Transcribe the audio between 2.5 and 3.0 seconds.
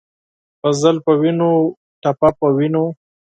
وینو